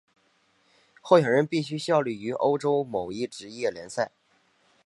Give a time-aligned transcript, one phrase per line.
[1.01, 4.09] 候选人必须效力于欧洲某一职业联赛。